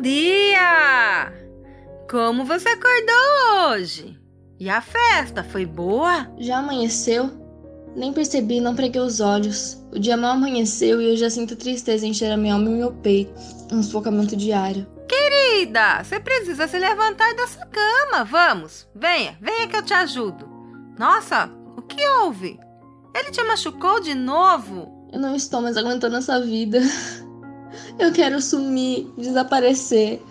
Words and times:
Bom 0.00 0.04
dia! 0.04 1.30
Como 2.10 2.46
você 2.46 2.70
acordou 2.70 3.68
hoje? 3.68 4.18
E 4.58 4.70
a 4.70 4.80
festa 4.80 5.44
foi 5.44 5.66
boa? 5.66 6.26
Já 6.38 6.56
amanheceu? 6.56 7.30
Nem 7.94 8.10
percebi, 8.10 8.62
não 8.62 8.74
preguei 8.74 9.02
os 9.02 9.20
olhos. 9.20 9.76
O 9.92 9.98
dia 9.98 10.16
mal 10.16 10.30
amanheceu 10.30 11.02
e 11.02 11.10
eu 11.10 11.16
já 11.18 11.28
sinto 11.28 11.54
tristeza 11.54 12.06
encher 12.06 12.32
a 12.32 12.36
minha 12.38 12.54
alma 12.54 12.70
e 12.70 12.76
meu 12.76 12.92
peito. 12.92 13.30
Um 13.70 13.82
sufocamento 13.82 14.34
diário. 14.34 14.86
Querida, 15.06 16.02
você 16.02 16.18
precisa 16.18 16.66
se 16.66 16.78
levantar 16.78 17.34
dessa 17.34 17.66
cama. 17.66 18.24
Vamos, 18.24 18.88
venha, 18.94 19.36
venha 19.38 19.68
que 19.68 19.76
eu 19.76 19.82
te 19.82 19.92
ajudo. 19.92 20.48
Nossa, 20.98 21.50
o 21.76 21.82
que 21.82 22.02
houve? 22.08 22.58
Ele 23.14 23.30
te 23.30 23.42
machucou 23.42 24.00
de 24.00 24.14
novo? 24.14 25.10
Eu 25.12 25.20
não 25.20 25.36
estou 25.36 25.60
mais 25.60 25.76
aguentando 25.76 26.16
essa 26.16 26.40
vida. 26.40 26.80
Eu 28.00 28.12
quero 28.12 28.40
sumir, 28.40 29.12
desaparecer 29.18 30.22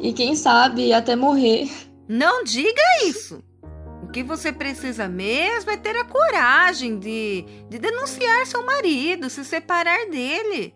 e 0.00 0.14
quem 0.14 0.34
sabe 0.34 0.94
até 0.94 1.14
morrer. 1.14 1.68
Não 2.08 2.42
diga 2.42 2.80
isso. 3.04 3.44
O 4.02 4.06
que 4.10 4.22
você 4.22 4.50
precisa 4.50 5.06
mesmo 5.06 5.70
é 5.70 5.76
ter 5.76 5.94
a 5.94 6.06
coragem 6.06 6.98
de, 6.98 7.44
de 7.68 7.78
denunciar 7.78 8.46
seu 8.46 8.64
marido, 8.64 9.28
se 9.28 9.44
separar 9.44 10.08
dele, 10.08 10.74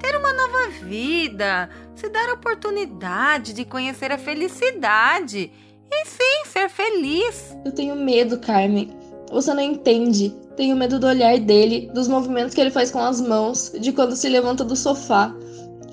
ter 0.00 0.16
uma 0.16 0.32
nova 0.32 0.70
vida, 0.82 1.68
se 1.94 2.08
dar 2.08 2.30
a 2.30 2.34
oportunidade 2.34 3.52
de 3.52 3.66
conhecer 3.66 4.10
a 4.10 4.16
felicidade 4.16 5.52
e 5.90 6.06
sim 6.06 6.50
ser 6.50 6.70
feliz. 6.70 7.54
Eu 7.66 7.72
tenho 7.72 7.94
medo, 7.94 8.38
Carmen. 8.38 8.96
Você 9.30 9.52
não 9.52 9.62
entende. 9.62 10.34
Tenho 10.56 10.74
medo 10.74 10.98
do 10.98 11.06
olhar 11.06 11.38
dele, 11.38 11.90
dos 11.92 12.08
movimentos 12.08 12.54
que 12.54 12.60
ele 12.62 12.70
faz 12.70 12.90
com 12.90 13.00
as 13.00 13.20
mãos, 13.20 13.72
de 13.78 13.92
quando 13.92 14.16
se 14.16 14.28
levanta 14.30 14.64
do 14.64 14.74
sofá. 14.74 15.34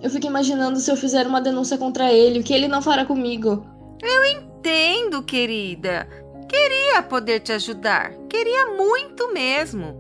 Eu 0.02 0.10
fico 0.10 0.28
imaginando 0.28 0.80
se 0.80 0.90
eu 0.90 0.96
fizer 0.96 1.28
uma 1.28 1.42
denúncia 1.42 1.78
contra 1.78 2.12
ele, 2.12 2.40
o 2.40 2.44
que 2.44 2.54
ele 2.54 2.68
não 2.68 2.82
fará 2.82 3.06
comigo. 3.06 3.66
Eu 4.02 4.26
entendo, 4.26 5.22
querida. 5.24 6.08
Queria 6.48 7.04
poder 7.04 7.42
te 7.42 7.52
ajudar, 7.52 8.12
queria 8.30 8.68
muito 8.68 9.34
mesmo. 9.34 10.00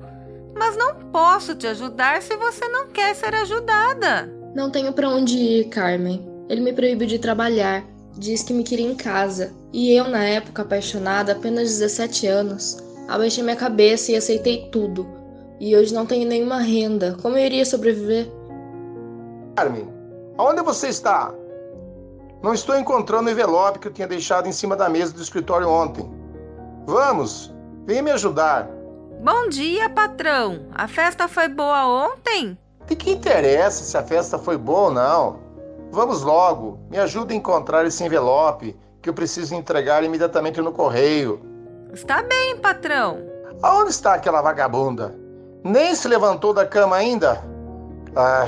Mas 0.57 0.75
não 0.75 0.95
posso 1.11 1.53
te 1.53 1.67
ajudar 1.67 2.21
se 2.21 2.35
você 2.35 2.67
não 2.69 2.87
quer 2.87 3.13
ser 3.13 3.35
ajudada. 3.35 4.29
Não 4.55 4.71
tenho 4.71 4.91
para 4.93 5.09
onde 5.09 5.37
ir, 5.37 5.65
Carmen. 5.65 6.27
Ele 6.49 6.61
me 6.61 6.73
proibiu 6.73 7.07
de 7.07 7.19
trabalhar, 7.19 7.85
diz 8.17 8.41
que 8.41 8.53
me 8.53 8.63
queria 8.63 8.87
em 8.87 8.95
casa. 8.95 9.53
E 9.71 9.91
eu, 9.91 10.05
na 10.09 10.23
época 10.23 10.63
apaixonada, 10.63 11.33
apenas 11.33 11.77
17 11.77 12.25
anos, 12.25 12.77
abaixei 13.07 13.43
minha 13.43 13.55
cabeça 13.55 14.11
e 14.11 14.15
aceitei 14.15 14.69
tudo. 14.71 15.07
E 15.59 15.75
hoje 15.75 15.93
não 15.93 16.05
tenho 16.05 16.27
nenhuma 16.27 16.59
renda. 16.59 17.15
Como 17.21 17.37
eu 17.37 17.45
iria 17.45 17.65
sobreviver? 17.65 18.27
Carmen, 19.59 19.93
aonde 20.37 20.61
você 20.61 20.87
está? 20.87 21.33
Não 22.41 22.53
estou 22.53 22.79
encontrando 22.79 23.27
o 23.27 23.31
envelope 23.31 23.79
que 23.79 23.89
eu 23.89 23.91
tinha 23.91 24.07
deixado 24.07 24.47
em 24.47 24.53
cima 24.53 24.73
da 24.73 24.87
mesa 24.87 25.11
do 25.11 25.21
escritório 25.21 25.67
ontem. 25.67 26.09
Vamos, 26.85 27.53
venha 27.85 28.01
me 28.01 28.11
ajudar. 28.11 28.69
Bom 29.21 29.49
dia, 29.49 29.89
patrão. 29.89 30.65
A 30.73 30.87
festa 30.87 31.27
foi 31.27 31.49
boa 31.49 31.85
ontem? 31.85 32.57
De 32.85 32.95
que 32.95 33.11
interessa 33.11 33.83
se 33.83 33.97
a 33.97 34.01
festa 34.01 34.39
foi 34.39 34.57
boa 34.57 34.83
ou 34.83 34.91
não? 34.91 35.39
Vamos 35.91 36.21
logo, 36.21 36.79
me 36.89 36.97
ajude 36.97 37.33
a 37.33 37.37
encontrar 37.37 37.85
esse 37.85 38.01
envelope 38.01 38.79
que 39.01 39.09
eu 39.09 39.13
preciso 39.13 39.53
entregar 39.55 40.05
imediatamente 40.05 40.61
no 40.61 40.71
correio. 40.71 41.41
Está 41.91 42.23
bem, 42.23 42.55
patrão. 42.59 43.17
Aonde 43.61 43.89
está 43.89 44.13
aquela 44.13 44.41
vagabunda? 44.41 45.13
Nem 45.65 45.93
se 45.95 46.07
levantou 46.07 46.53
da 46.53 46.65
cama 46.65 46.95
ainda? 46.95 47.43
Ah. 48.15 48.47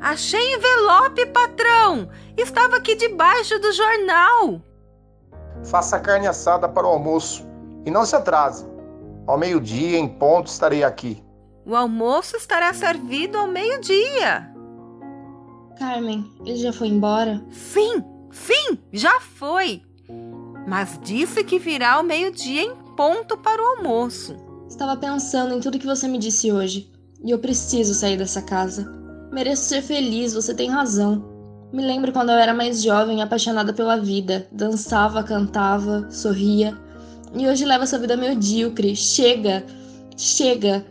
Achei 0.00 0.54
envelope, 0.54 1.26
patrão! 1.26 2.08
Estava 2.36 2.76
aqui 2.76 2.94
debaixo 2.94 3.58
do 3.58 3.72
jornal. 3.72 4.62
Faça 5.64 5.98
carne 5.98 6.26
assada 6.26 6.68
para 6.68 6.86
o 6.86 6.90
almoço. 6.90 7.46
E 7.84 7.90
não 7.90 8.04
se 8.04 8.14
atrase. 8.14 8.66
Ao 9.26 9.36
meio-dia, 9.38 9.98
em 9.98 10.08
ponto, 10.08 10.46
estarei 10.46 10.84
aqui. 10.84 11.22
O 11.66 11.74
almoço 11.74 12.36
estará 12.36 12.72
servido 12.72 13.36
ao 13.36 13.46
meio-dia. 13.46 14.50
Carmen, 15.78 16.30
ele 16.44 16.56
já 16.56 16.72
foi 16.72 16.88
embora? 16.88 17.44
Sim, 17.50 18.02
sim, 18.30 18.78
já 18.92 19.20
foi. 19.20 19.82
Mas 20.66 20.98
disse 21.02 21.44
que 21.44 21.58
virá 21.58 21.94
ao 21.94 22.02
meio-dia 22.02 22.62
em 22.62 22.74
ponto 22.96 23.36
para 23.36 23.62
o 23.62 23.66
almoço. 23.76 24.36
Estava 24.68 24.96
pensando 24.96 25.54
em 25.54 25.60
tudo 25.60 25.78
que 25.78 25.86
você 25.86 26.06
me 26.08 26.18
disse 26.18 26.52
hoje. 26.52 26.90
E 27.24 27.30
eu 27.30 27.38
preciso 27.38 27.94
sair 27.94 28.16
dessa 28.16 28.42
casa. 28.42 28.97
Mereço 29.30 29.64
ser 29.64 29.82
feliz, 29.82 30.32
você 30.32 30.54
tem 30.54 30.70
razão. 30.70 31.38
Me 31.72 31.84
lembro 31.84 32.12
quando 32.12 32.30
eu 32.30 32.36
era 32.36 32.54
mais 32.54 32.82
jovem, 32.82 33.20
apaixonada 33.20 33.74
pela 33.74 33.98
vida. 33.98 34.48
Dançava, 34.50 35.22
cantava, 35.22 36.10
sorria. 36.10 36.76
E 37.34 37.46
hoje 37.46 37.64
leva 37.66 37.84
essa 37.84 37.98
vida 37.98 38.16
medíocre. 38.16 38.96
Chega! 38.96 39.64
Chega! 40.16 40.84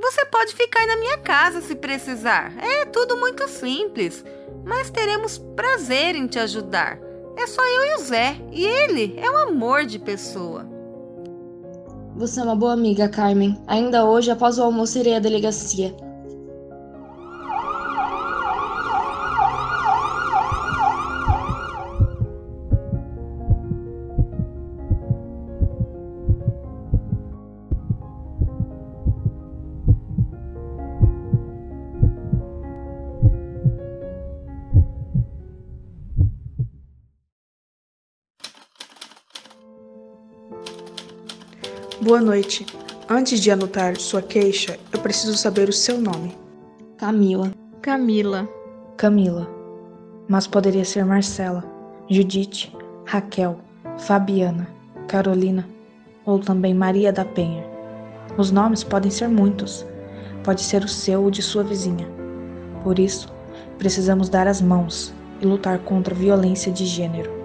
Você 0.00 0.24
pode 0.26 0.54
ficar 0.54 0.86
na 0.86 0.96
minha 0.96 1.18
casa 1.18 1.60
se 1.60 1.74
precisar. 1.74 2.52
É 2.58 2.84
tudo 2.84 3.16
muito 3.16 3.48
simples. 3.48 4.24
Mas 4.64 4.90
teremos 4.90 5.38
prazer 5.56 6.14
em 6.14 6.28
te 6.28 6.38
ajudar. 6.38 6.98
É 7.36 7.46
só 7.46 7.62
eu 7.64 7.84
e 7.86 7.94
o 7.96 7.98
Zé. 7.98 8.36
E 8.52 8.64
ele 8.64 9.14
é 9.18 9.28
um 9.28 9.36
amor 9.48 9.86
de 9.86 9.98
pessoa. 9.98 10.64
Você 12.14 12.38
é 12.38 12.44
uma 12.44 12.54
boa 12.54 12.74
amiga, 12.74 13.08
Carmen. 13.08 13.60
Ainda 13.66 14.04
hoje, 14.04 14.30
após 14.30 14.58
o 14.58 14.62
almoço, 14.62 14.98
irei 14.98 15.16
à 15.16 15.18
delegacia. 15.18 15.94
Boa 42.02 42.20
noite. 42.20 42.66
Antes 43.08 43.38
de 43.38 43.48
anotar 43.48 43.96
sua 43.96 44.20
queixa, 44.20 44.76
eu 44.92 44.98
preciso 44.98 45.38
saber 45.38 45.68
o 45.68 45.72
seu 45.72 46.00
nome. 46.00 46.36
Camila. 46.96 47.52
Camila. 47.80 48.48
Camila. 48.96 49.48
Mas 50.26 50.48
poderia 50.48 50.84
ser 50.84 51.04
Marcela, 51.04 51.62
Judite, 52.10 52.76
Raquel, 53.04 53.60
Fabiana, 53.98 54.66
Carolina 55.06 55.64
ou 56.26 56.40
também 56.40 56.74
Maria 56.74 57.12
da 57.12 57.24
Penha. 57.24 57.64
Os 58.36 58.50
nomes 58.50 58.82
podem 58.82 59.08
ser 59.10 59.28
muitos. 59.28 59.86
Pode 60.42 60.62
ser 60.62 60.82
o 60.82 60.88
seu 60.88 61.22
ou 61.22 61.30
de 61.30 61.40
sua 61.40 61.62
vizinha. 61.62 62.08
Por 62.82 62.98
isso, 62.98 63.32
precisamos 63.78 64.28
dar 64.28 64.48
as 64.48 64.60
mãos 64.60 65.14
e 65.40 65.46
lutar 65.46 65.78
contra 65.78 66.12
a 66.12 66.18
violência 66.18 66.72
de 66.72 66.84
gênero. 66.84 67.41